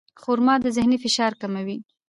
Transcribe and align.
خرما 0.21 0.55
د 0.63 0.65
ذهني 0.77 0.97
فشار 1.03 1.31
کموي. 1.41 1.77